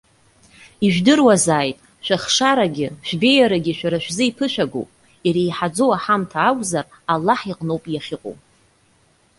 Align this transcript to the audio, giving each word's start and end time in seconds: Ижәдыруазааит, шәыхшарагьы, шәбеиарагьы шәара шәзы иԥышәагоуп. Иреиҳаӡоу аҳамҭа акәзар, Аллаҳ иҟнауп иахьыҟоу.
Ижәдыруазааит, 0.85 1.77
шәыхшарагьы, 2.05 2.87
шәбеиарагьы 3.07 3.73
шәара 3.79 3.99
шәзы 4.03 4.23
иԥышәагоуп. 4.25 4.89
Иреиҳаӡоу 5.27 5.91
аҳамҭа 5.97 6.37
акәзар, 6.49 6.85
Аллаҳ 7.13 7.41
иҟнауп 7.51 7.83
иахьыҟоу. 7.89 8.35